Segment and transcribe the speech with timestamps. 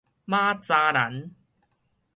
[0.25, 1.29] 馬查蘭